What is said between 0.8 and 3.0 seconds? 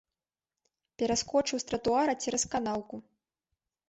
Пераскочыў з тратуара цераз канаўку.